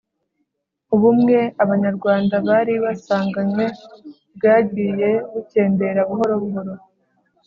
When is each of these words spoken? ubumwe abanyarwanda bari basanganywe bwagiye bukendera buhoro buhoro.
ubumwe 0.95 1.37
abanyarwanda 1.63 2.35
bari 2.47 2.73
basanganywe 2.83 3.65
bwagiye 4.35 5.09
bukendera 5.31 5.99
buhoro 6.09 6.33
buhoro. 6.41 6.73